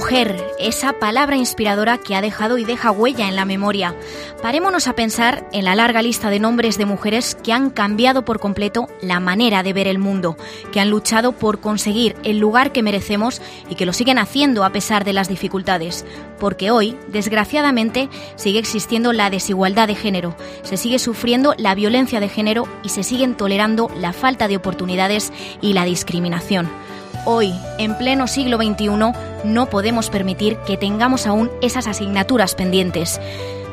[0.00, 3.94] Mujer, esa palabra inspiradora que ha dejado y deja huella en la memoria.
[4.40, 8.40] Parémonos a pensar en la larga lista de nombres de mujeres que han cambiado por
[8.40, 10.38] completo la manera de ver el mundo,
[10.72, 14.70] que han luchado por conseguir el lugar que merecemos y que lo siguen haciendo a
[14.70, 16.06] pesar de las dificultades.
[16.38, 22.30] Porque hoy, desgraciadamente, sigue existiendo la desigualdad de género, se sigue sufriendo la violencia de
[22.30, 26.70] género y se siguen tolerando la falta de oportunidades y la discriminación.
[27.26, 28.88] Hoy, en pleno siglo XXI,
[29.44, 33.20] no podemos permitir que tengamos aún esas asignaturas pendientes.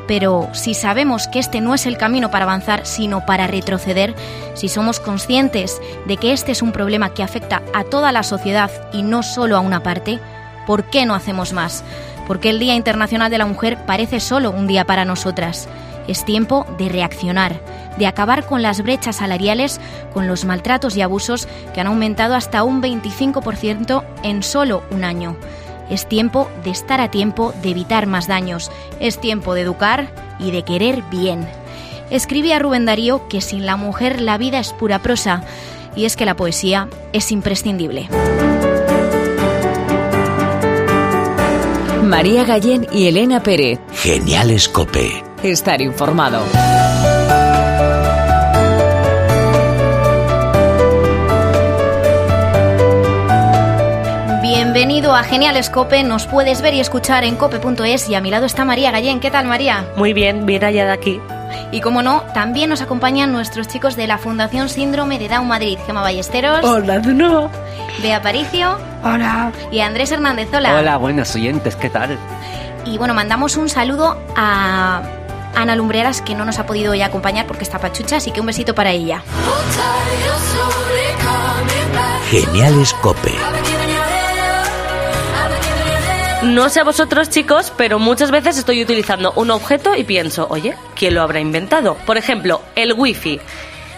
[0.06, 4.14] Pero si sabemos que este no es el camino para avanzar, sino para retroceder,
[4.54, 8.70] si somos conscientes de que este es un problema que afecta a toda la sociedad
[8.92, 10.18] y no solo a una parte,
[10.66, 11.84] ¿por qué no hacemos más?
[12.26, 15.68] Porque el Día Internacional de la Mujer parece solo un día para nosotras.
[16.08, 17.60] Es tiempo de reaccionar,
[17.98, 19.80] de acabar con las brechas salariales,
[20.12, 25.36] con los maltratos y abusos que han aumentado hasta un 25% en solo un año.
[25.90, 28.70] Es tiempo de estar a tiempo de evitar más daños.
[29.00, 31.46] Es tiempo de educar y de querer bien.
[32.10, 35.42] Escribía Rubén Darío que sin la mujer la vida es pura prosa,
[35.94, 38.08] y es que la poesía es imprescindible.
[42.02, 43.78] María Gallén y Elena Pérez.
[43.92, 46.42] Genial Escope estar informado.
[54.42, 58.46] Bienvenido a Genial Escope, nos puedes ver y escuchar en cope.es y a mi lado
[58.46, 59.20] está María Gallén.
[59.20, 59.86] ¿Qué tal María?
[59.96, 61.20] Muy bien, bien allá de aquí.
[61.70, 65.78] Y como no, también nos acompañan nuestros chicos de la Fundación Síndrome de Down Madrid,
[65.86, 66.64] Gema Ballesteros.
[66.64, 67.50] Hola de nuevo.
[68.02, 68.78] Bea Aparicio.
[69.02, 69.52] Hola.
[69.70, 70.48] Y Andrés Hernández.
[70.54, 70.76] Hola.
[70.76, 72.18] Hola, buenos oyentes, ¿qué tal?
[72.84, 75.02] Y bueno, mandamos un saludo a
[75.54, 78.46] Ana Lumbreras, que no nos ha podido hoy acompañar porque está pachucha, así que un
[78.46, 79.22] besito para ella.
[82.30, 83.34] Genial Escope.
[86.42, 90.76] No sé a vosotros, chicos, pero muchas veces estoy utilizando un objeto y pienso, oye,
[90.94, 91.96] ¿quién lo habrá inventado?
[92.06, 93.40] Por ejemplo, el wifi.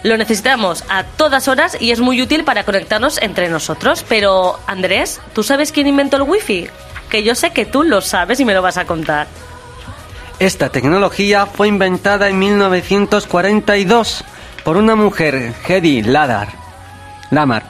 [0.03, 4.03] Lo necesitamos a todas horas y es muy útil para conectarnos entre nosotros.
[4.09, 6.67] Pero, Andrés, ¿tú sabes quién inventó el wifi?
[7.09, 9.27] Que yo sé que tú lo sabes y me lo vas a contar.
[10.41, 14.23] Esta tecnología fue inventada en 1942
[14.63, 16.47] por una mujer, Hedy Ladar.
[17.29, 17.61] Lamar.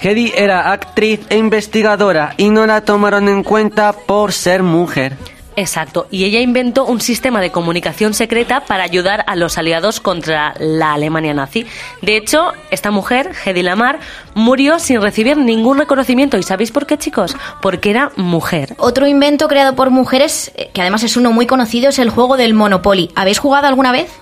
[0.00, 5.16] Hedy era actriz e investigadora y no la tomaron en cuenta por ser mujer.
[5.58, 10.54] Exacto, y ella inventó un sistema de comunicación secreta para ayudar a los aliados contra
[10.60, 11.66] la Alemania nazi.
[12.00, 13.98] De hecho, esta mujer, Hedy Lamar,
[14.36, 16.38] murió sin recibir ningún reconocimiento.
[16.38, 17.34] ¿Y sabéis por qué, chicos?
[17.60, 18.76] Porque era mujer.
[18.78, 22.36] Otro invento creado por mujeres, eh, que además es uno muy conocido, es el juego
[22.36, 23.10] del Monopoly.
[23.16, 24.12] ¿Habéis jugado alguna vez?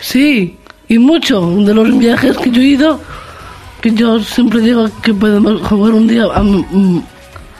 [0.00, 0.56] Sí,
[0.88, 1.46] y mucho.
[1.58, 3.00] De los viajes que yo he ido,
[3.82, 6.42] que yo siempre digo que podemos jugar un día a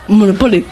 [0.09, 0.65] Monopoly.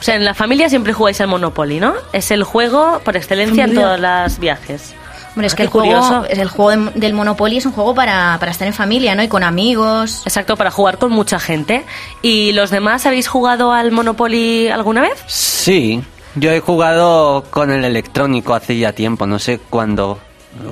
[0.00, 1.94] O sea, en la familia siempre jugáis al Monopoly, ¿no?
[2.12, 4.94] Es el juego por excelencia en todos los viajes.
[5.30, 8.50] Hombre, es que el juego, es el juego del Monopoly es un juego para, para,
[8.50, 9.22] estar en familia, ¿no?
[9.22, 10.22] Y con amigos.
[10.24, 11.84] Exacto, para jugar con mucha gente.
[12.20, 15.22] ¿Y los demás habéis jugado al Monopoly alguna vez?
[15.26, 16.02] Sí,
[16.34, 20.18] yo he jugado con el electrónico hace ya tiempo, no sé cuándo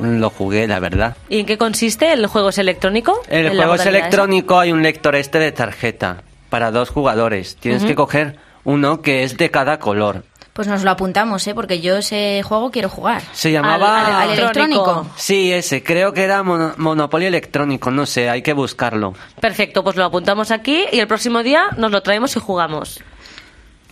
[0.02, 1.16] lo jugué, la verdad.
[1.28, 2.12] ¿Y en qué consiste?
[2.12, 3.20] ¿El juego es electrónico?
[3.28, 7.56] El juego es electrónico, hay un lector este de tarjeta para dos jugadores.
[7.56, 8.36] Tienes que coger
[8.68, 10.24] uno que es de cada color.
[10.52, 11.54] Pues nos lo apuntamos, ¿eh?
[11.54, 13.22] Porque yo ese juego quiero jugar.
[13.32, 14.00] Se llamaba...
[14.04, 15.06] ¿Al, al, al electrónico?
[15.16, 15.82] Sí, ese.
[15.82, 17.90] Creo que era mon Monopoly electrónico.
[17.90, 19.14] No sé, hay que buscarlo.
[19.40, 23.00] Perfecto, pues lo apuntamos aquí y el próximo día nos lo traemos y jugamos.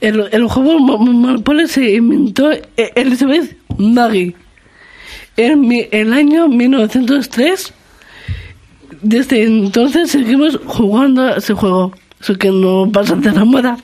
[0.03, 4.37] El, el juego Monopoly se inventó Elizabeth Maggie
[5.39, 7.73] en mi, el año 1903.
[9.01, 11.93] Desde entonces seguimos jugando a ese juego.
[12.21, 13.79] Eso que no pasa de la moda.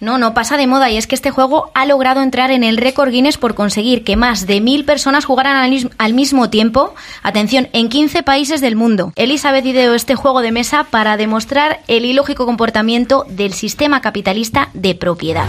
[0.00, 2.76] No, no pasa de moda y es que este juego ha logrado entrar en el
[2.76, 5.56] récord Guinness por conseguir que más de mil personas jugaran
[5.98, 9.12] al, mismo tiempo, atención, en 15 países del mundo.
[9.16, 14.94] Elizabeth ideó este juego de mesa para demostrar el ilógico comportamiento del sistema capitalista de
[14.94, 15.46] propiedad.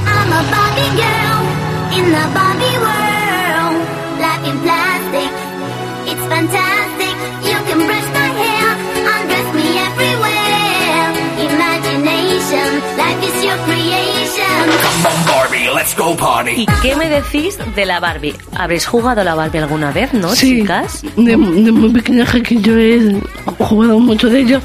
[16.56, 18.36] ¿Y qué me decís de la Barbie?
[18.56, 21.04] ¿Habréis jugado a la Barbie alguna vez, no, sí, chicas?
[21.16, 23.22] De, de muy pequeña que yo he
[23.60, 24.62] jugado mucho de ello.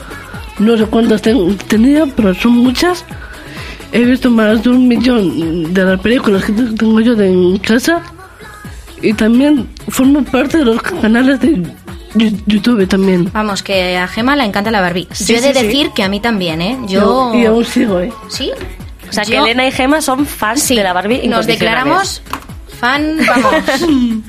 [0.58, 3.05] No sé cuántas tengo, tenido, pero son muchas.
[3.93, 8.02] He visto más de un millón de las películas que tengo yo de en casa.
[9.02, 11.62] Y también formo parte de los canales de
[12.46, 13.31] YouTube también.
[13.32, 15.08] Vamos, que a Gema le encanta la Barbie.
[15.12, 15.93] Sí, yo he de sí, decir sí.
[15.94, 16.78] que a mí también, ¿eh?
[16.88, 17.32] Yo...
[17.34, 18.12] Y, y aún sigo, ¿eh?
[18.28, 18.50] ¿Sí?
[19.22, 22.22] O sea, que Elena y Gemma son fans Sí, de la Barbie nos declaramos
[22.80, 23.54] fan, vamos.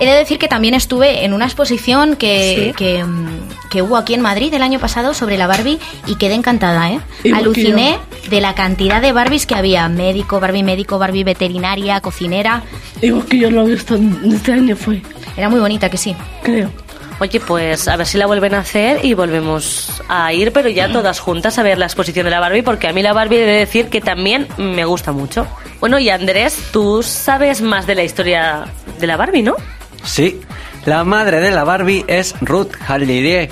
[0.00, 2.72] He de decir que también estuve en una exposición que, Sí.
[2.76, 6.34] que, mm, que hubo aquí en Madrid el año pasado sobre la Barbie y quedé
[6.34, 7.00] encantada, ¿eh?
[7.22, 7.98] Igual que Aluciné
[8.28, 9.88] de la cantidad de Barbies que había.
[9.88, 12.62] Médico, Barbie médico, Barbie veterinaria, cocinera.
[13.02, 13.96] Igual que yo lo he visto
[14.26, 15.00] este año fue,
[15.36, 16.16] Era muy bonita, que sí.
[16.42, 16.72] creo.
[17.20, 20.90] Oye, pues a ver si la vuelven a hacer y volvemos a ir, pero ya
[20.90, 23.46] todas juntas a ver la exposición de la Barbie, porque a mí la Barbie he
[23.46, 25.46] de decir que también me gusta mucho.
[25.80, 28.64] Bueno, y Andrés, tú sabes más de la historia
[28.98, 29.54] de la Barbie, ¿no?
[30.02, 30.40] Sí,
[30.86, 33.48] la madre de la Barbie es Ruth Halliday,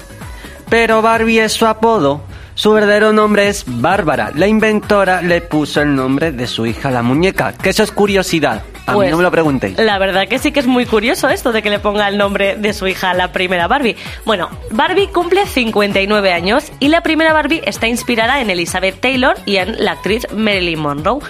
[0.69, 2.23] pero Barbie es su apodo.
[2.55, 4.31] Su verdadero nombre es Bárbara.
[4.35, 7.93] La inventora le puso el nombre de su hija a la muñeca, que eso es
[7.93, 8.63] curiosidad.
[8.87, 9.79] A Pues, mí no me lo preguntéis.
[9.79, 12.57] La verdad que sí que es muy curioso esto de que le ponga el nombre
[12.57, 13.97] de su hija a la primera Barbie.
[14.25, 19.57] Bueno, Barbie cumple 59 años y la primera Barbie está inspirada en Elizabeth Taylor y
[19.57, 21.21] en la actriz Marilyn Monroe.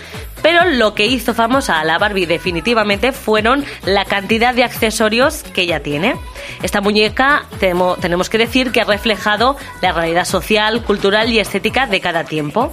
[0.42, 5.62] Pero lo que hizo famosa a la Barbie definitivamente fueron la cantidad de accesorios que
[5.62, 6.16] ella tiene.
[6.64, 12.00] Esta muñeca tenemos que decir que ha reflejado la realidad social, cultural y estética de
[12.00, 12.72] cada tiempo.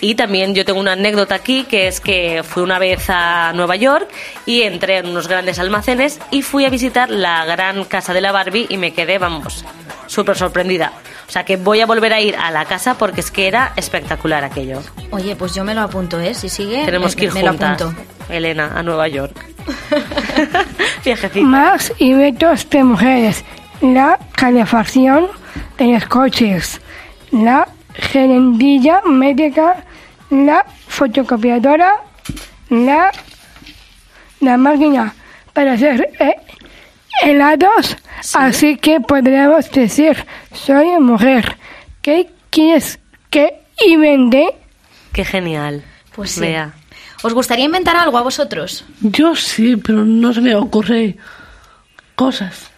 [0.00, 3.76] Y también yo tengo una anécdota aquí, que es que fui una vez a Nueva
[3.76, 4.08] York
[4.46, 8.32] y entré en unos grandes almacenes y fui a visitar la gran casa de la
[8.32, 9.64] Barbie y me quedé, vamos,
[10.06, 10.92] súper sorprendida.
[11.28, 13.72] O sea que voy a volver a ir a la casa porque es que era
[13.76, 14.82] espectacular aquello.
[15.10, 16.32] Oye, pues yo me lo apunto, ¿eh?
[16.34, 18.02] Si sigue, Tenemos me, que ir me lo juntas, apunto.
[18.30, 19.36] Elena, a Nueva York.
[21.04, 21.44] Viajecito.
[21.46, 23.44] Más eventos de mujeres.
[23.80, 25.28] La calefacción
[25.78, 26.80] en los coches.
[27.32, 29.84] La gerendilla médica.
[30.30, 32.02] La fotocopiadora.
[32.70, 33.10] La,
[34.40, 35.14] la máquina
[35.52, 36.36] para hacer eh,
[37.22, 37.96] helados.
[38.34, 41.56] Así que podríamos decir, soy mujer.
[42.00, 42.98] ¿Qué quieres
[43.28, 43.54] que
[43.84, 44.54] invente?
[45.12, 45.84] Qué genial.
[46.14, 46.40] Pues sí.
[46.40, 46.74] Vea.
[47.22, 48.84] ¿Os gustaría inventar algo a vosotros?
[49.00, 51.16] Yo sí, pero no se me ocurre
[52.14, 52.70] cosas.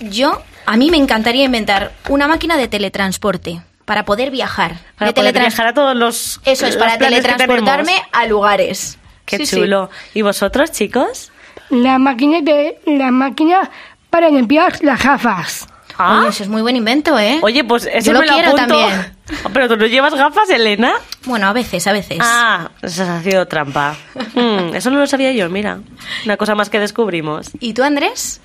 [0.00, 4.76] Yo, a mí me encantaría inventar una máquina de teletransporte para poder viajar.
[4.98, 8.98] Para De poder viajar a todos los Eso es, los para teletransportarme a lugares.
[9.26, 9.56] Qué Sí, sí.
[9.56, 9.90] chulo.
[10.12, 11.30] ¿Y vosotros, chicos?
[11.70, 13.70] La máquina de la máquina
[14.10, 15.66] para limpiar las gafas.
[15.96, 16.18] Ah.
[16.20, 17.38] Oye, ese es muy buen invento, ¿eh?
[17.42, 18.66] Oye, pues ese Yo lo me lo quiero apunto.
[18.78, 19.14] también.
[19.52, 20.92] Pero tú no llevas gafas, Elena.
[21.24, 22.18] Bueno, a veces, a veces.
[22.20, 23.96] Ah, esa ha sido trampa.
[24.34, 25.78] Mm, eso no lo sabía yo, mira.
[26.24, 27.50] Una cosa más que descubrimos.
[27.60, 28.40] ¿Y tú, Andrés?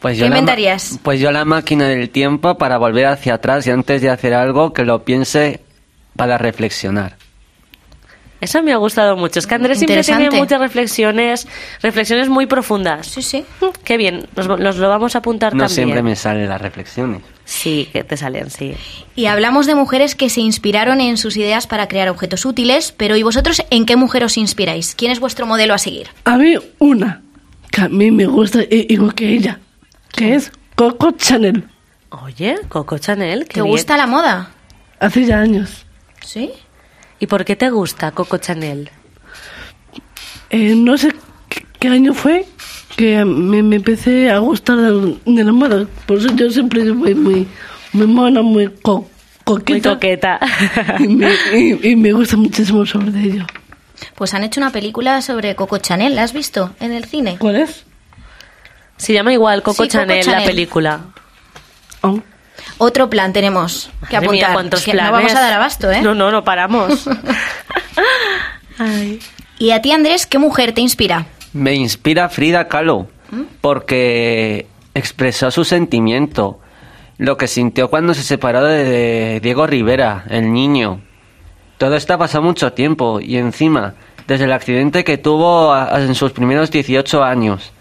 [0.00, 0.98] Pues ¿Qué yo la ma- inventarías?
[1.02, 4.72] pues yo la máquina del tiempo para volver hacia atrás y antes de hacer algo
[4.72, 5.60] que lo piense
[6.16, 7.16] para reflexionar.
[8.40, 9.38] Eso me ha gustado mucho.
[9.38, 11.46] Es que Andrés siempre tiene muchas reflexiones,
[11.82, 13.06] reflexiones muy profundas.
[13.06, 13.44] Sí, sí.
[13.60, 15.74] Mm, Qué bien, nos, nos lo vamos a apuntar No también.
[15.74, 17.20] siempre me salen las reflexiones.
[17.44, 18.74] Sí, que te salen, sí.
[19.14, 23.14] Y hablamos de mujeres que se inspiraron en sus ideas para crear objetos útiles, pero
[23.16, 24.94] ¿y vosotros en qué mujer os inspiráis?
[24.94, 26.06] ¿Quién es vuestro modelo a seguir?
[26.24, 27.20] A mí una
[27.70, 29.60] que a mí me gusta igual que ella,
[30.12, 31.64] que es Coco Chanel.
[32.10, 33.72] Oye, Coco Chanel, qué ¿Te bien.
[33.72, 34.50] gusta la moda?
[34.98, 35.86] Hace ya años.
[36.24, 36.50] ¿Sí?
[37.18, 38.90] ¿Y por qué te gusta Coco Chanel?
[40.50, 41.12] Eh, no sé
[41.48, 42.46] qué, qué año fue
[42.96, 45.86] que me, me empecé a gustar de, de la moda.
[46.06, 47.46] Por eso yo siempre fui muy,
[47.92, 49.08] muy mona, muy co- Muy
[49.44, 49.90] coqueta.
[49.94, 50.40] coqueta.
[50.98, 53.46] y, me, y- y me gusta muchísimo sobre ello.
[54.16, 57.36] Pues han hecho una película sobre Coco Chanel, ¿la has visto en el cine?
[57.38, 57.84] ¿Cuál es?
[59.00, 60.46] Se llama igual Coco, Sí, Coco Chanel, la Chanel.
[60.46, 61.00] película.
[62.02, 62.20] Oh.
[62.78, 64.52] Otro plan tenemos que Madre mía, apuntar.
[64.54, 65.10] cuántos que planes.
[65.10, 66.02] no vamos a dar abasto, ¿eh?
[66.02, 67.06] No, no, no paramos.
[68.78, 69.18] Ay.
[69.58, 71.26] Y a ti, Andrés, ¿qué mujer te inspira?
[71.52, 73.08] Me inspira Frida Kahlo
[73.60, 76.58] porque expresó su sentimiento,
[77.18, 81.00] lo que sintió cuando se separó de, Diego Rivera, el niño.
[81.78, 83.94] Todo esto ha pasado mucho tiempo y encima,
[84.26, 87.72] desde el accidente que tuvo en sus primeros 18 años,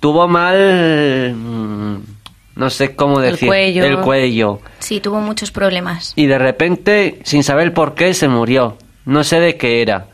[0.00, 1.96] tuvo mal, mm,
[2.56, 3.84] no sé cómo El decir, cuello.
[3.84, 4.60] el cuello.
[4.78, 6.12] Sí, tuvo muchos problemas.
[6.16, 8.76] Y de repente, sin saber por qué, se murió.
[9.04, 10.06] No sé de qué era.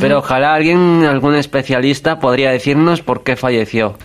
[0.00, 3.96] Pero ojalá alguien, algún especialista, podría decirnos por qué falleció.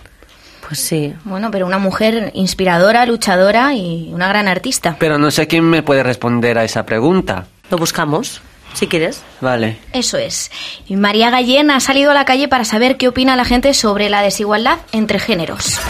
[0.66, 1.12] Pues sí.
[1.24, 4.96] Bueno, pero una mujer inspiradora, luchadora y una gran artista.
[4.98, 7.48] Pero no sé quién me puede responder a esa pregunta.
[7.70, 8.40] Lo buscamos,
[8.74, 9.22] si quieres.
[9.40, 9.78] Vale.
[9.92, 10.50] Eso es.
[10.86, 14.08] Y María Gallén ha salido a la calle para saber qué opina la gente sobre
[14.10, 15.80] la desigualdad entre géneros.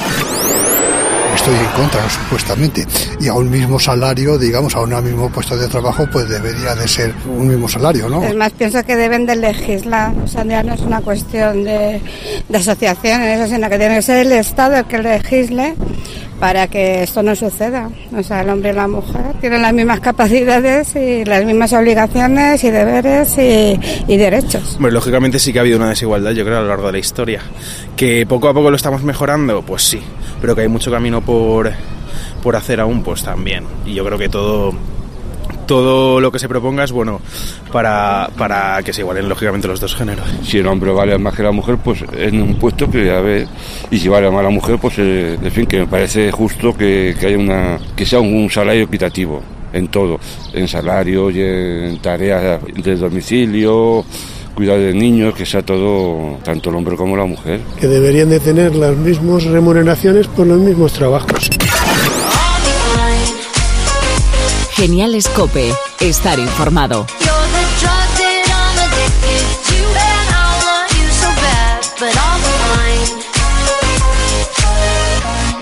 [1.35, 2.87] Estoy en contra, supuestamente.
[3.21, 6.87] Y a un mismo salario, digamos, a un mismo puesto de trabajo, pues debería de
[6.87, 8.23] ser un mismo salario, ¿no?
[8.23, 10.13] Es más, pienso que deben de legislar.
[10.25, 12.01] O sea, ya no es una cuestión de,
[12.49, 15.75] de asociaciones, eso, sino que tiene que ser el Estado el que legisle
[16.39, 17.91] para que esto no suceda.
[18.17, 22.63] O sea, el hombre y la mujer tienen las mismas capacidades y las mismas obligaciones
[22.65, 24.77] y deberes y, derechos.
[24.79, 26.99] Bueno, lógicamente sí que ha habido una desigualdad, yo creo, a lo largo de la
[26.99, 27.41] historia.
[27.97, 30.01] Que poco a poco lo estamos mejorando, pues sí,
[30.41, 31.73] pero que hay mucho camino por,
[32.43, 33.65] por hacer aún, pues también.
[33.87, 34.75] Y yo creo que todo
[35.67, 37.21] todo lo que se proponga es bueno
[37.73, 40.27] para, para que se igualen lógicamente los dos géneros.
[40.43, 43.47] Si el hombre vale más que la mujer, pues en un puesto que a ver,
[43.91, 47.15] y si vale más la mujer, pues eh, en fin, que me parece justo que,
[47.19, 49.43] que haya una, que sea un, salario equitativo
[49.73, 50.21] en todo,
[50.53, 54.05] en salario y en tareas de domicilio,
[54.55, 57.61] cuidado de niños, que sea todo, tanto el hombre como la mujer.
[57.81, 61.51] Que deberían de tener las mismas remuneraciones por los mismos trabajos.
[64.85, 65.73] Genial Escope.
[65.99, 67.07] Estar informado.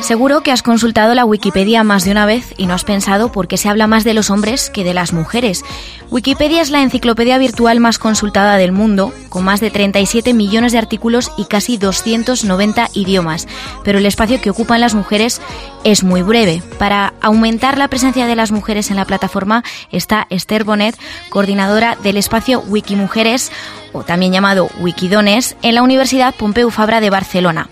[0.02, 3.46] Seguro que has consultado la Wikipedia más de una vez y no has pensado por
[3.46, 5.64] qué se habla más de los hombres que de las mujeres.
[6.10, 10.78] Wikipedia es la enciclopedia virtual más consultada del mundo, con más de 37 millones de
[10.78, 13.46] artículos y casi 290 idiomas,
[13.84, 15.40] pero el espacio que ocupan las mujeres
[15.84, 16.64] es muy breve.
[16.80, 20.98] Para aumentar la presencia de las mujeres en la plataforma está Esther Bonet,
[21.30, 23.52] coordinadora del espacio Wikimujeres,
[23.92, 27.68] o también llamado Wikidones, en la Universidad Pompeu Fabra de Barcelona.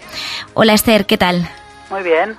[0.55, 1.51] Hola Esther, ¿qué tal?
[1.91, 2.37] Muy bien.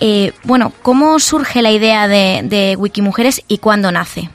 [0.00, 4.28] Eh, bueno, ¿cómo surge la idea de, de Wikimujeres y cuándo nace?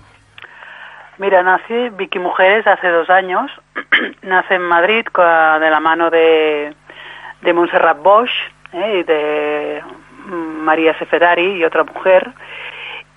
[1.17, 3.51] Mira, nací Wikimujeres hace dos años.
[4.21, 6.73] nace en Madrid de la mano de,
[7.41, 8.31] de Montserrat Bosch
[8.71, 9.83] eh, y de
[10.27, 12.31] María Seferari y otra mujer.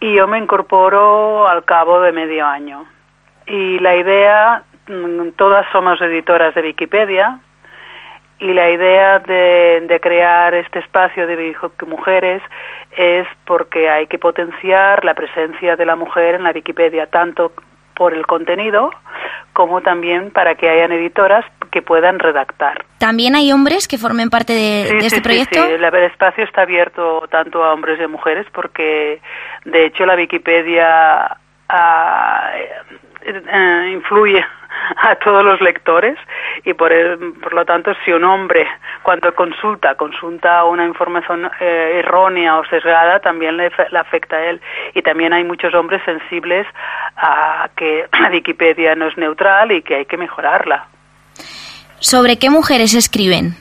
[0.00, 2.86] Y yo me incorporo al cabo de medio año.
[3.46, 7.38] Y la idea, mm, todas somos editoras de Wikipedia,
[8.42, 11.54] y la idea de, crear este espacio de
[11.86, 12.42] mujeres
[12.96, 17.52] es porque hay que potenciar la presencia de la mujer en la Wikipedia, tanto
[17.94, 18.90] por el contenido
[19.52, 22.84] como también para que hayan editoras que puedan redactar.
[22.98, 25.62] ¿También hay hombres que formen parte de, este proyecto?
[25.62, 29.20] Sí, el espacio está abierto tanto a hombres y a mujeres porque,
[29.64, 31.36] de hecho, la Wikipedia
[31.68, 32.50] ah,
[33.24, 34.44] eh, influye
[34.96, 36.18] a todos los lectores
[36.64, 36.92] y por,
[37.40, 38.66] por lo tanto si un hombre
[39.02, 44.60] cuando consulta consulta una información eh, errónea o sesgada también le, afecta a él
[44.94, 46.66] y también hay muchos hombres sensibles
[47.16, 50.86] a que Wikipedia no es neutral y que hay que mejorarla.
[51.98, 53.54] ¿Sobre qué mujeres escriben?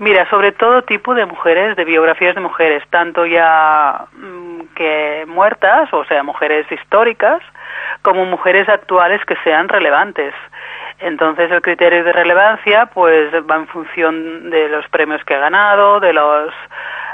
[0.00, 5.92] Mira, sobre todo tipo de mujeres, de biografías de mujeres, tanto ya mm, que muertas,
[5.92, 7.42] o sea, mujeres históricas,
[8.00, 10.32] como mujeres actuales que sean relevantes.
[11.00, 16.00] Entonces el criterio de relevancia pues va en función de los premios que ha ganado,
[16.00, 16.50] de los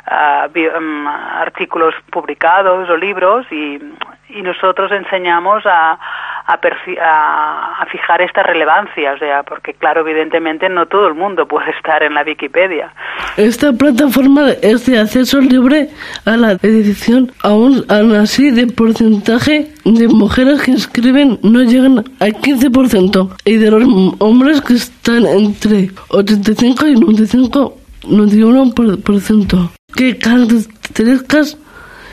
[0.07, 3.81] ah, mm, artículos publicados o libros y,
[4.29, 5.99] y nosotros enseñamos a,
[6.47, 12.03] a, fijar esta relevancia, o sea, porque claro, evidentemente no todo el mundo puede estar
[12.03, 12.93] en la Wikipedia.
[13.37, 15.89] Esta plataforma es de acceso libre
[16.25, 17.85] a la edición, aún,
[18.17, 23.85] así de porcentaje de mujeres que escriben no llegan al 15% y de los
[24.19, 29.71] hombres que están entre 85 y 95 91%.
[29.95, 31.59] ¿Qué características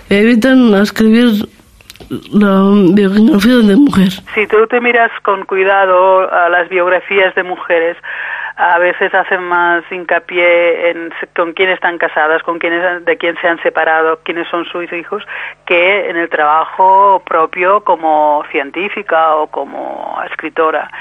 [0.10, 1.48] evitan escribir
[2.32, 4.10] la biografía de mujer.
[4.34, 7.98] Si tú te miras con cuidado a las biografías de mujeres,
[8.56, 13.48] a veces hacen más hincapié en con quién están casadas, con quiénes, de quién se
[13.48, 15.24] han separado, quiénes son sus hijos,
[15.66, 20.92] que en el trabajo propio como científica o como escritora.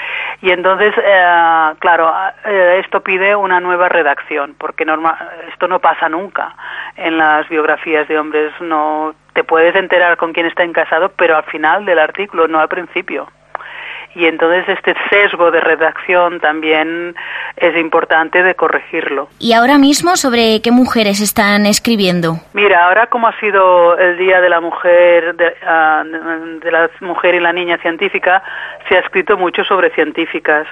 [0.40, 2.12] Y entonces, eh, claro,
[2.46, 5.16] eh, esto pide una nueva redacción, porque normal,
[5.52, 6.54] esto no pasa nunca
[6.96, 8.52] en las biografías de hombres.
[8.60, 12.68] No te puedes enterar con quién está casado, pero al final del artículo, no al
[12.68, 13.28] principio
[14.14, 17.14] y entonces este sesgo de redacción también
[17.56, 19.28] es importante de corregirlo.
[19.38, 22.36] ¿Y ahora mismo sobre qué mujeres están escribiendo?
[22.52, 27.34] Mira, ahora como ha sido el Día de la Mujer, de, ah, de la Mujer
[27.34, 28.42] y la Niña Científica,
[28.88, 30.66] se ha escrito mucho sobre científicas.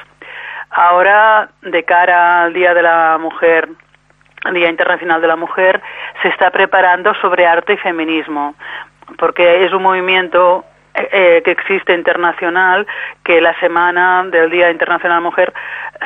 [0.71, 3.69] Ahora, de cara al Día de la Mujer,
[4.53, 5.81] Día Internacional de la Mujer,
[6.23, 8.55] se está preparando sobre arte y feminismo,
[9.19, 12.87] porque es un movimiento eh, que existe internacional,
[13.25, 15.53] que la semana del Día Internacional de la Mujer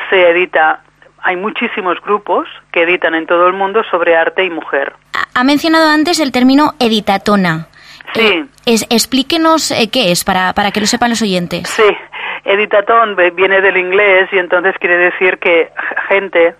[0.09, 0.81] se edita.
[1.23, 4.93] Hay muchísimos grupos que editan en todo el mundo sobre arte y mujer.
[5.33, 7.67] Ha mencionado antes el término editatona.
[8.13, 8.21] Sí.
[8.21, 11.67] Eh, es, explíquenos eh, qué es para, para que lo sepan los oyentes.
[11.67, 11.97] Sí,
[12.43, 15.71] editatón viene del inglés y entonces quiere decir que
[16.09, 16.55] gente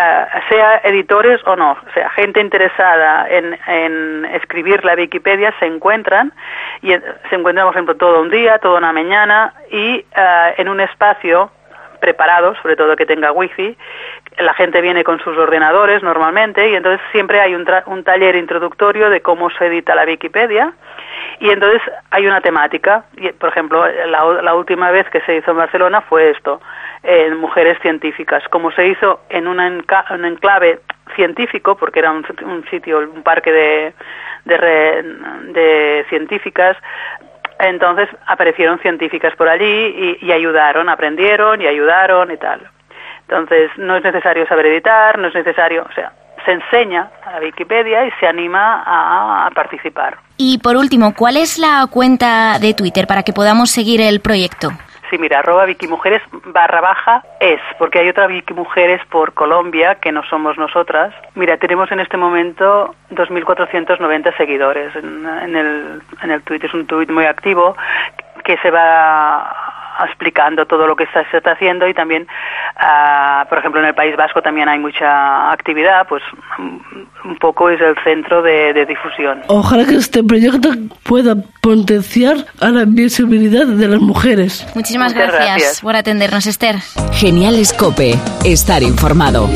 [0.00, 6.32] eh, sea editores o no, o sea, gente interesada en, escribir la Wikipedia se encuentran
[6.82, 10.80] y se encuentran, por ejemplo, todo un día, toda una mañana y eh, en un
[10.80, 11.50] espacio
[12.00, 13.76] preparado, sobre todo que tenga wifi,
[14.38, 18.36] la gente viene con sus ordenadores normalmente y entonces siempre hay un, tra- un taller
[18.36, 20.72] introductorio de cómo se edita la Wikipedia
[21.40, 23.04] y entonces hay una temática.
[23.16, 26.60] Y, por ejemplo, la, la última vez que se hizo en Barcelona fue esto,
[27.02, 28.42] en mujeres científicas.
[28.50, 30.80] Como se hizo en un enclave
[31.14, 33.94] científico, porque era un, un sitio, un parque de,
[34.44, 35.02] de, re-
[35.52, 36.76] de científicas,
[37.58, 42.60] entonces aparecieron científicas por allí y, ayudaron, aprendieron y ayudaron y tal.
[43.22, 46.12] Entonces no es necesario saber editar, no es necesario, o sea,
[46.44, 50.16] se enseña a Wikipedia y se anima a participar.
[50.36, 54.70] Y por último, ¿cuál es la cuenta de Twitter para que podamos seguir el proyecto?
[55.10, 60.22] Sí, mira, arroba Wikimujeres barra baja es, porque hay otra Wikimujeres por Colombia que no
[60.22, 61.12] somos nosotras.
[61.34, 66.60] Mira, tenemos en este momento 2.490 seguidores en, en el, en el tweet.
[66.62, 67.76] Es un tweet muy activo
[68.44, 69.59] que se va
[70.06, 72.26] explicando todo lo que está, se está haciendo y también,
[72.76, 76.22] ah, por ejemplo, en el País Vasco también hay mucha actividad, pues
[76.58, 79.42] un poco es el centro de, de difusión.
[79.48, 80.70] Ojalá que este proyecto
[81.02, 84.66] pueda potenciar a la visibilidad de las mujeres.
[84.74, 85.80] Muchísimas Muchas gracias, gracias.
[85.80, 86.76] por atendernos, Esther.
[87.12, 88.14] Genial Escope.
[88.44, 89.48] Estar informado.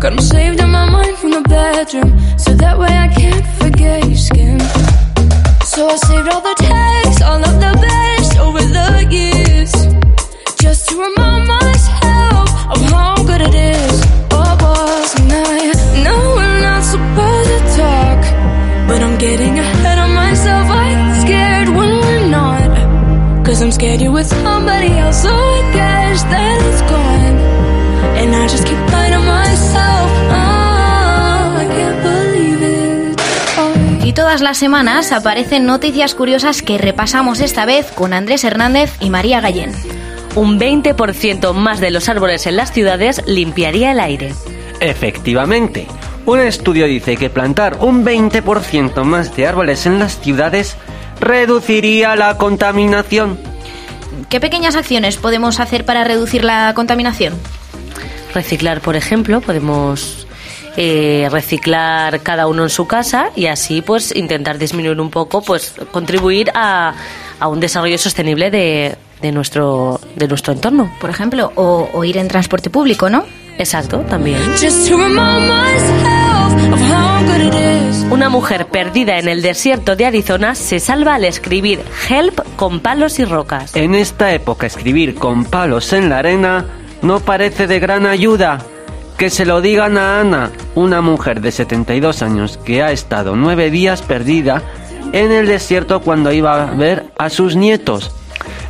[0.00, 0.10] Them.
[0.10, 4.06] Got 'em saved in my mind from the bedroom, so that way I can't forget
[4.08, 4.60] your skin.
[5.64, 9.72] So I saved all the texts, all of the best over the years,
[10.62, 13.94] just to remind myself of how good it is.
[14.32, 15.72] Oh, what wasn't I?
[16.06, 18.20] No, we're not supposed to talk,
[18.88, 20.66] but I'm getting ahead of myself.
[20.70, 22.70] I'm scared when we're not.
[23.44, 24.32] Cause I'm scared you're with
[34.30, 39.40] todas las semanas aparecen noticias curiosas que repasamos esta vez con Andrés Hernández y María
[39.40, 39.72] Gallén.
[40.36, 44.32] Un 20% más de los árboles en las ciudades limpiaría el aire.
[44.78, 45.88] Efectivamente,
[46.26, 50.76] un estudio dice que plantar un 20% más de árboles en las ciudades
[51.18, 53.36] reduciría la contaminación.
[54.28, 57.34] ¿Qué pequeñas acciones podemos hacer para reducir la contaminación?
[58.32, 60.19] Reciclar, por ejemplo, podemos
[60.76, 65.74] eh, reciclar cada uno en su casa y así pues intentar disminuir un poco, pues
[65.92, 66.94] contribuir a,
[67.38, 70.92] a un desarrollo sostenible de, de nuestro, de nuestro entorno.
[71.00, 73.24] Por ejemplo, o, o ir en transporte público, ¿no?
[73.58, 74.38] Exacto, también.
[74.52, 78.06] Just to remind myself of how good it is.
[78.10, 83.18] Una mujer perdida en el desierto de Arizona se salva al escribir help con palos
[83.18, 83.76] y rocas.
[83.76, 86.64] En esta época escribir con palos en la arena
[87.02, 88.64] no parece de gran ayuda.
[89.20, 93.70] Que se lo digan a Ana, una mujer de 72 años que ha estado nueve
[93.70, 94.62] días perdida
[95.12, 98.10] en el desierto cuando iba a ver a sus nietos.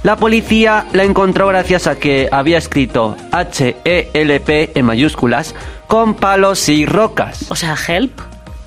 [0.02, 5.54] La policía la encontró gracias a que había escrito H-E-L-P en mayúsculas
[5.86, 7.46] con palos y rocas.
[7.48, 8.18] O sea, help.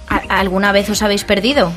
[0.08, 1.74] ¿A- ¿Alguna vez os habéis perdido?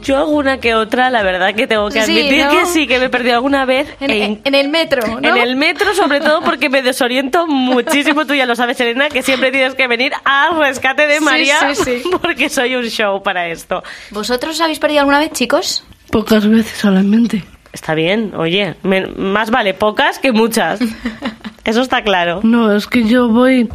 [0.00, 2.50] Yo alguna que otra, la verdad que tengo que Sí, admitir ¿no?
[2.50, 3.88] que sí, que me he perdido alguna vez.
[4.00, 5.28] En, en- en el metro, ¿no?
[5.28, 8.26] En el metro, sobre todo porque me desoriento muchísimo.
[8.26, 11.74] Tú ya lo sabes, Elena, que siempre tienes que venir al rescate de Sí, María
[11.74, 12.10] sí, sí.
[12.22, 13.82] porque soy un show para esto.
[14.10, 15.84] ¿Vosotros os habéis perdido alguna vez, chicos?
[16.10, 17.44] Pocas veces solamente.
[17.72, 20.80] Está bien, oye, me- más vale pocas que muchas.
[21.64, 22.40] Eso está claro.
[22.42, 23.68] No, es que yo voy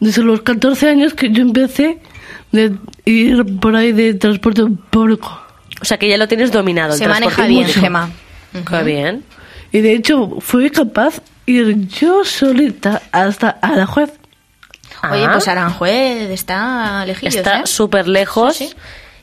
[0.00, 1.98] desde los 14 años que yo empecé
[2.52, 2.72] de
[3.04, 5.40] ir por ahí de transporte público.
[5.80, 6.92] O sea que ya lo tienes dominado.
[6.94, 7.80] el Se maneja transporte bien, público.
[7.80, 8.10] Gema.
[8.70, 9.24] Qué bien.
[9.72, 14.10] Y de hecho fui capaz de ir yo solita hasta Aranjuez.
[15.10, 15.30] Oye, Ah.
[15.32, 17.66] pues Aranjuez está lejillos, Está ¿eh?
[17.66, 18.56] súper lejos.
[18.56, 18.74] Sí, sí.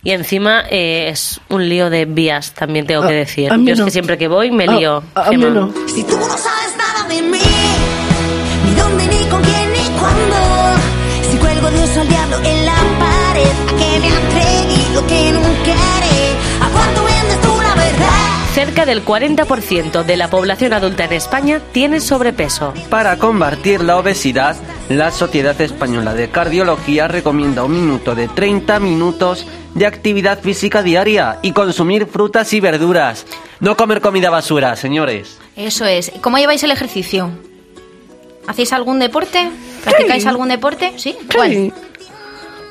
[0.06, 3.52] Y encima eh, es un lío de vías, también tengo A- que decir.
[3.52, 3.86] a mí Yo es no.
[3.86, 5.02] que siempre que voy me lío.
[5.16, 5.74] a mí no.
[5.88, 7.39] Si tú no sabes nada de mí,
[8.66, 9.62] ni dónde, ni con quién.
[11.65, 16.36] Al diablo en la pared, a que me entregue lo que nunca haré.
[16.60, 18.54] ¿A cuánto vendes tú la verdad?
[18.54, 22.73] Cerca del 40% de la población adulta en España tiene sobrepeso.
[22.89, 24.58] Para combatir la obesidad,
[24.89, 31.39] la Sociedad Española de Cardiología recomienda un minuto de 30 minutos de actividad física diaria
[31.43, 33.26] y consumir frutas y verduras.
[33.62, 35.39] No comer comida basura, señores.
[35.56, 36.12] Eso es.
[36.19, 37.30] ¿Cómo lleváis el ejercicio?
[38.47, 39.49] ¿Hacéis algún deporte?
[39.84, 40.93] ¿Practicáis algún deporte?
[40.98, 41.15] ¿Sí?
[41.34, 41.52] ¿Cuál?
[41.52, 41.74] Sí.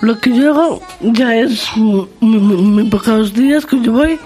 [0.00, 4.18] Lo que yo hago ya es muy, muy- muy pocos días que yo voy.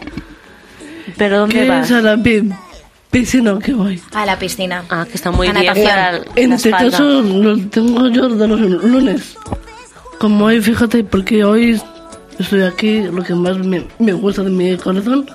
[1.17, 1.87] ¿Pero dónde que vas?
[1.91, 2.49] es a la pi-
[3.11, 4.01] piscina que voy.
[4.15, 4.85] A la piscina.
[4.91, 5.87] Ah, que está muy A bien natación.
[5.89, 6.91] para la En este espalda.
[6.91, 9.37] caso lo tengo yo de los lunes.
[10.19, 11.81] Como hoy, fíjate, porque hoy
[12.39, 15.27] estoy aquí, lo que más me, me gusta de mi corazón.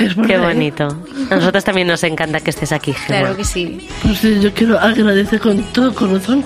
[0.00, 0.88] es Qué bonito.
[1.30, 3.20] A nosotros también nos encanta que estés aquí, Gemma.
[3.20, 3.86] Claro que sí.
[4.02, 6.44] Pues sí, yo quiero agradecer con todo corazón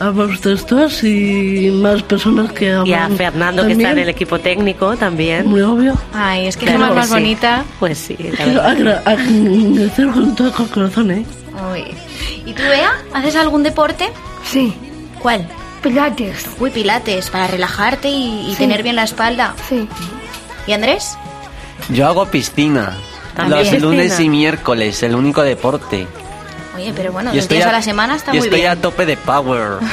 [0.00, 4.38] a vosotros dos y más personas que Y a Fernando, que está en el equipo
[4.38, 5.46] técnico también.
[5.48, 5.94] Muy obvio.
[6.12, 7.12] Ay, es que Claro Gemma es más sí.
[7.14, 7.64] bonita.
[7.80, 11.26] Pues sí, la Quiero agra- agradecer con todo corazón, ¿eh?
[11.72, 11.84] Uy.
[12.46, 12.92] ¿Y tú, Bea?
[13.12, 14.08] ¿Haces algún deporte?
[14.44, 14.72] Sí.
[15.18, 15.48] ¿Cuál?
[15.82, 16.46] Pilates.
[16.58, 18.56] Uy, pilates, para relajarte y, y Sí.
[18.58, 19.54] tener bien la espalda.
[19.68, 19.88] Sí.
[20.66, 21.16] ¿Y Andrés?
[21.90, 22.92] Yo hago piscina.
[23.34, 23.72] También.
[23.72, 24.24] Los lunes Piscina.
[24.26, 26.06] y miércoles, el único deporte.
[26.76, 28.60] Oye, pero bueno, Yo dos estoy días a- a la semana está Yo muy estoy
[28.60, 28.72] bien.
[28.72, 29.78] a tope de power.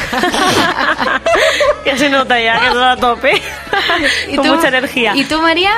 [1.85, 3.41] Ya se nota ya que está a tope.
[4.31, 4.55] ¿Y Con tú?
[4.55, 5.15] mucha energía.
[5.15, 5.71] ¿Y tú, María?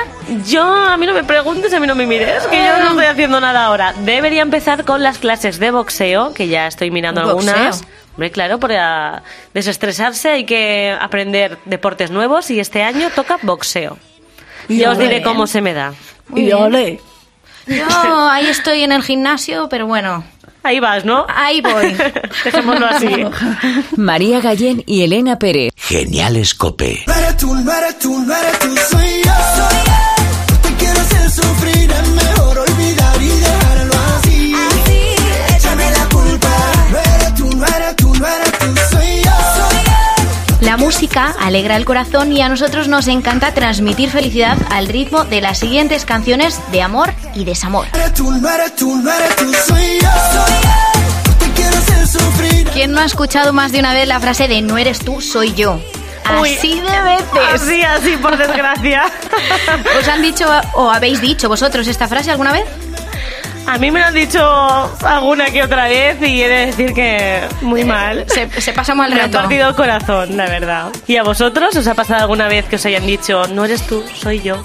[0.46, 3.04] Yo, a mí no me preguntes, a mí no me mires, que yo no estoy
[3.04, 3.92] haciendo nada ahora.
[4.00, 7.52] Debería empezar con las clases de boxeo, que ya estoy mirando ¿Boxeo?
[7.54, 7.84] algunas.
[8.18, 9.22] Hombre, claro, para
[9.54, 13.96] desestresarse hay que aprender deportes nuevos y este año toca boxeo.
[14.68, 15.94] Y Ya os diré cómo se me da.
[16.26, 17.00] Muy y ole.
[17.68, 17.86] Yo
[18.28, 20.24] ahí estoy en el gimnasio, pero bueno,
[20.64, 21.26] Ahí vas, ¿no?
[21.32, 21.96] ahí voy.
[22.44, 23.06] Dejémoslo así.
[23.96, 25.70] María Gallén y Elena Pérez.
[25.76, 27.04] Genial Escope.
[27.06, 28.74] No eres tú, no eres tú, no eres tú,
[40.88, 45.58] música alegra el corazón y a nosotros nos encanta transmitir felicidad al ritmo de las
[45.58, 47.86] siguientes canciones de amor y desamor.
[52.72, 55.52] ¿Quién no ha escuchado más de una vez la frase de no eres tú, soy
[55.52, 55.78] yo?
[56.40, 56.54] Uy.
[56.54, 57.52] Así de veces.
[57.52, 59.04] Así, así, por desgracia.
[59.98, 62.64] ¿Os han dicho o habéis dicho vosotros esta frase alguna vez?
[63.70, 64.40] A mí me lo han dicho
[65.06, 68.24] alguna que otra vez y he de decir que muy mal.
[68.28, 69.38] Se, se pasa mal Me ha rato.
[69.38, 70.88] partido el corazón, la verdad.
[71.06, 74.02] ¿Y a vosotros os ha pasado alguna vez que os hayan dicho, no eres tú,
[74.14, 74.62] soy yo?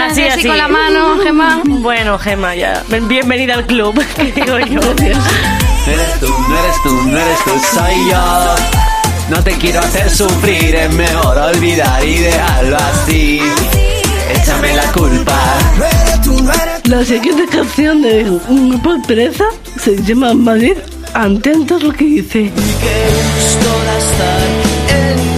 [0.00, 1.60] Así, así con la mano, Gemma.
[1.64, 2.82] Bueno, Gemma, ya.
[2.88, 4.80] Bien- Bienvenida al club, que digo yo.
[4.80, 8.54] No eres tú, no eres tú, no eres tú, soy yo.
[9.30, 13.40] No te quiero hacer sufrir, es mejor olvidar y dejarlo así.
[14.30, 15.38] Échame la culpa.
[16.84, 19.44] La siguiente canción de un grupo de pereza
[19.78, 20.76] se llama Madrid.
[21.14, 22.52] Atentos lo que dice.
[22.52, 22.96] Qué
[23.34, 24.40] gusto da estar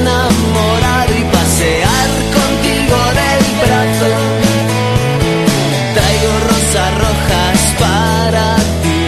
[0.00, 4.10] enamorado y pasear contigo del brazo.
[5.94, 9.02] Traigo rosas rojas para ti.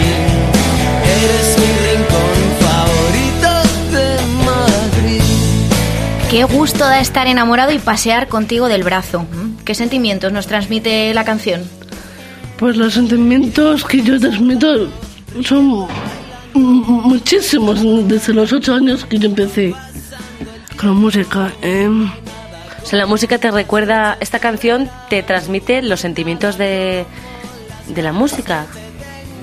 [1.21, 3.51] Eres mi rincón favorito
[3.91, 4.07] de
[4.45, 5.23] Madrid.
[6.29, 9.25] Qué gusto da estar enamorado y pasear contigo del brazo.
[9.71, 11.61] ¿Qué sentimientos nos transmite la canción?
[12.59, 14.89] Pues los sentimientos que yo transmito
[15.45, 15.87] son
[16.53, 19.73] muchísimos desde los ocho años que yo empecé
[20.75, 21.53] con la música.
[21.61, 22.03] em,
[22.83, 27.05] O sea, la música te recuerda, esta canción te transmite los sentimientos de,
[27.95, 28.65] de la música.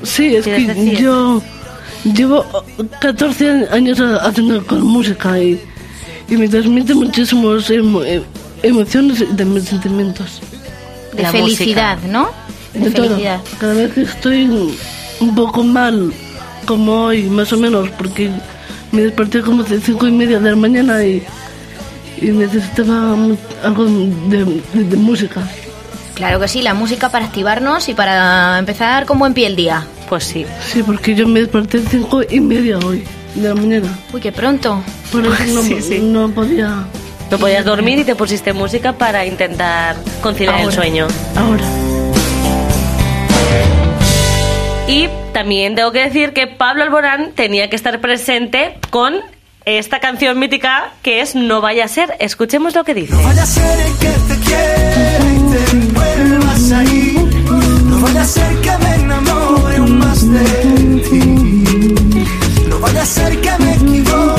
[0.02, 1.40] sí, es que yo
[2.04, 2.44] llevo
[3.00, 5.58] 14 años haciendo con música y,
[6.28, 8.24] y me transmite muchísimos emo- em-
[8.62, 10.40] emociones y también sentimientos.
[11.14, 12.28] De La felicidad, ¿no?
[12.74, 13.06] De, De todo.
[13.08, 13.40] felicidad.
[13.58, 14.44] Cada vez que estoy
[15.20, 16.12] un poco mal,
[16.66, 18.30] como hoy, más o menos, porque
[18.92, 21.22] me desperté como de cinco y media de la mañana y,
[22.20, 23.16] y necesitaba
[23.64, 24.44] algo de,
[24.74, 25.42] de- de música.
[26.14, 29.86] Claro que sí, la música para activarnos y para empezar con buen pie el día.
[30.08, 30.44] Pues sí.
[30.72, 33.04] Sí, porque yo me desperté cinco y media hoy
[33.36, 33.88] de la mañana.
[34.12, 34.82] Uy, qué pronto.
[35.12, 35.98] Por eso no, Sí, sí.
[36.00, 36.84] no podía.
[37.30, 41.06] No podías dormir y te pusiste música para intentar conciliar el sueño.
[41.36, 41.64] Ahora.
[44.86, 49.20] Y también tengo que decir que Pablo Alborán tenía que estar presente con
[49.66, 52.16] esta canción mítica que es No vaya a ser.
[52.18, 53.14] Escuchemos lo que dice.
[53.14, 57.20] vaya a ser el que te quiera y te vuelvas a ir.
[57.84, 60.44] No vaya a ser que me enamore aún más de
[61.10, 61.20] ti.
[62.68, 64.37] No vaya a ser que me equivoque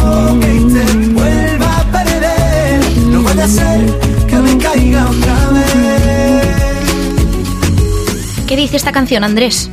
[3.48, 3.82] ser
[4.28, 6.40] que me caiga otra vez.
[8.48, 9.70] ¿Qué dice esta canción, Andrés?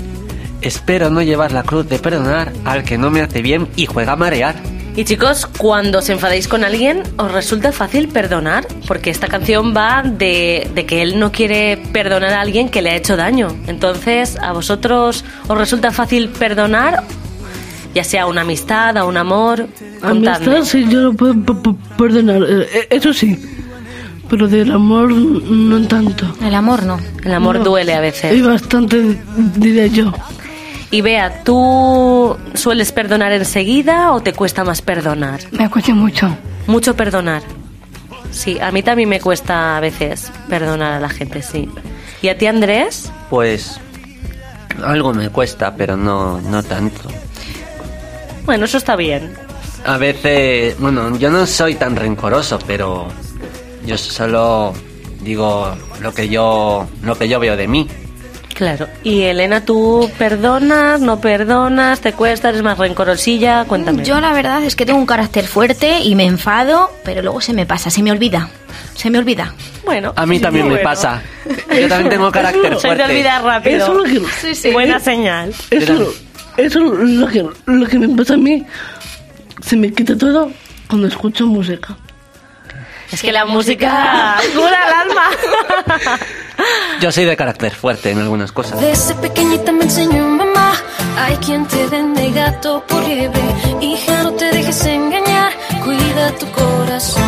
[0.61, 4.12] Espero no llevar la cruz de perdonar al que no me hace bien y juega
[4.12, 4.57] a marear.
[4.96, 8.66] Y chicos, cuando os enfadéis con alguien, ¿os resulta fácil perdonar?
[8.87, 12.90] Porque esta canción va de, de que él no quiere perdonar a alguien que le
[12.90, 13.48] ha hecho daño.
[13.66, 17.05] Entonces, ¿a vosotros os resulta fácil perdonar?
[17.96, 19.68] Ya sea una amistad o un amor.
[20.02, 20.46] Contadme.
[20.48, 21.35] Amistad sí, yo lo puedo
[21.96, 23.42] perdonar, eh, eh, eso sí.
[24.28, 26.26] Pero del amor no tanto.
[26.42, 26.98] El amor no.
[27.24, 27.64] El amor No.
[27.64, 28.35] duele a veces.
[28.37, 29.18] Y bastante,
[29.56, 30.12] diré yo.
[30.90, 35.40] Y Bea, ¿tú sueles perdonar enseguida o te cuesta más perdonar?
[35.52, 36.37] Me cuesta mucho.
[36.66, 37.42] Mucho perdonar.
[38.30, 41.66] Sí, a mí también me cuesta a veces perdonar a la gente, sí.
[42.20, 43.11] ¿Y a ti, Andrés?
[43.30, 43.80] Pues
[44.85, 47.09] algo me cuesta, pero no, no tanto.
[48.46, 49.35] Bueno, eso está bien.
[49.85, 53.09] A veces, bueno, yo no soy tan rencoroso, pero
[53.85, 54.72] yo solo
[55.20, 57.87] digo lo que yo, lo que yo veo de mí.
[58.54, 58.88] Claro.
[59.04, 63.66] Y Elena, ¿tú perdonas, no perdonas, te cuesta, eres más rencorosilla?
[63.66, 64.02] Cuéntame.
[64.02, 67.52] Yo la verdad es que tengo un carácter fuerte y me enfado, pero luego se
[67.52, 68.48] me pasa, se me olvida.
[68.94, 69.52] Se me olvida.
[69.85, 70.14] Bueno.
[70.16, 70.85] A mí también me bueno.
[70.88, 71.22] pasa.
[71.78, 73.04] Yo también tengo carácter Se te fuerte.
[73.04, 73.76] olvida rápido.
[73.76, 74.70] Eso es lo que- Sí, sí.
[74.72, 75.52] Buena señal.
[75.70, 76.14] Eso,
[76.57, 78.64] eso es lo que, lo que me pasa a mí.
[79.62, 80.51] Se me quita todo
[80.88, 81.97] cuando escucho música.
[83.11, 85.31] Es que la música cura el alma.
[87.01, 88.81] Yo soy de carácter fuerte en algunas cosas.
[88.81, 90.73] Desde pequeñita me enseñó mamá,
[91.19, 93.42] hay quien te vende gato por liebre.
[93.81, 95.53] Hija, no te dejes engañar,
[95.85, 97.23] cuida tu corazón.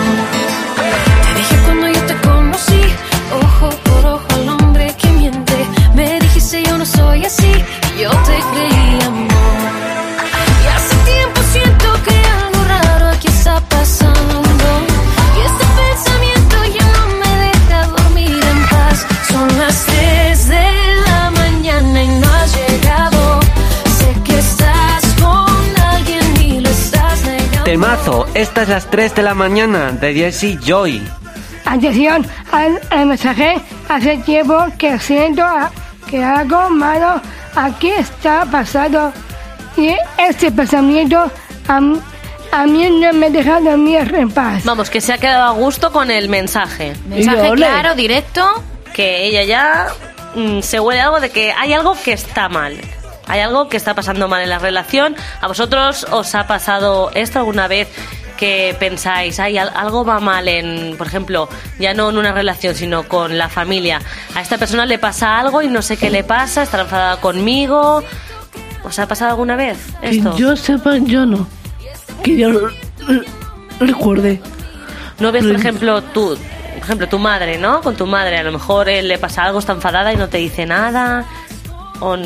[0.76, 2.82] Te dije cuando yo te conocí,
[3.42, 5.54] ojo por ojo al hombre que miente.
[5.94, 7.52] Me dijiste yo no soy así,
[8.00, 8.77] yo te creí
[28.10, 28.24] negando.
[28.24, 31.02] Temazo, esta es las 3 de la mañana de Jesse Joy.
[31.64, 33.60] Atención al, al mensaje.
[33.88, 35.70] Hace tiempo que siento a-
[36.10, 37.20] que algo malo
[37.54, 39.12] aquí está pasando.
[39.76, 41.30] Y este pensamiento
[41.68, 41.76] a,
[42.52, 44.64] a mí no me deja dormir en paz.
[44.64, 46.94] Vamos, que se ha quedado a gusto con el mensaje.
[47.08, 48.44] Mensaje claro, directo.
[48.94, 49.86] Que ella ya
[50.34, 52.74] mm, se huele algo de que hay algo que está mal.
[53.28, 55.14] Hay algo que está pasando mal en la relación.
[55.40, 57.88] ¿A vosotros os ha pasado esto alguna vez
[58.36, 63.02] que pensáis, hay algo va mal en, por ejemplo, ya no en una relación, sino
[63.02, 64.00] con la familia?
[64.34, 68.02] A esta persona le pasa algo y no sé qué le pasa, está enfadada conmigo.
[68.84, 70.34] ¿Os ha pasado alguna vez esto?
[70.34, 71.46] Que yo sepa, yo no.
[72.22, 73.22] Que yo eh,
[73.80, 74.40] recuerde.
[75.18, 76.38] ¿No ves, por ejemplo, tú,
[76.74, 77.82] por ejemplo, tu madre, ¿no?
[77.82, 80.38] Con tu madre, a lo mejor él le pasa algo, está enfadada y no te
[80.38, 81.26] dice nada.
[82.00, 82.16] O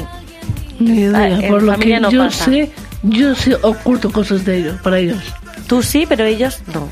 [0.85, 1.39] Ni idea.
[1.43, 2.45] Ah, Por lo que no yo pasa.
[2.47, 2.71] sé,
[3.03, 5.23] yo sé oculto cosas de ellos, para ellos.
[5.67, 6.89] tú sí, pero ellos no.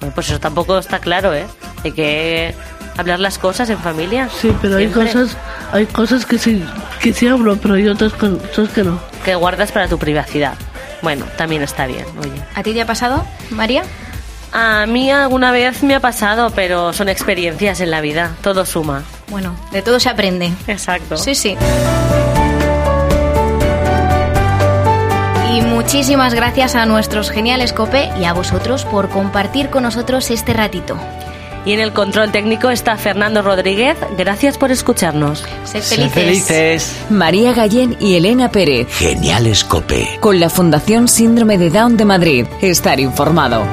[0.00, 1.44] Bueno, pues eso tampoco está claro, ¿eh?
[1.84, 2.54] Hay que
[2.96, 4.28] hablar las cosas en familia.
[4.40, 5.36] Sí, pero hay cosas,
[5.72, 6.62] hay cosas que sí,
[7.00, 8.98] que sí hablo, pero hay otras cosas que no.
[9.24, 10.54] Que guardas para tu privacidad.
[11.02, 12.30] Bueno, también está bien, oye.
[12.54, 13.82] ¿A ti te ha pasado, María?
[14.52, 18.32] A mí alguna vez me ha pasado, pero son experiencias en la vida.
[18.42, 19.02] Todo suma.
[19.28, 20.52] Bueno, de todo se aprende.
[20.68, 21.16] Exacto.
[21.16, 21.56] Sí, sí.
[25.82, 30.96] Muchísimas gracias a nuestros geniales Cope y a vosotros por compartir con nosotros este ratito.
[31.64, 33.96] Y en el control técnico está Fernando Rodríguez.
[34.16, 35.44] Gracias por escucharnos.
[35.64, 36.96] Sed Sed felices.
[37.10, 38.88] María Gallén y Elena Pérez.
[38.96, 40.18] Geniales Cope.
[40.20, 42.46] Con la Fundación Síndrome de Down de Madrid.
[42.60, 43.64] Estar informado.